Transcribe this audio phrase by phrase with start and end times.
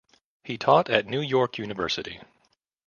[0.43, 2.19] He taught at New York University.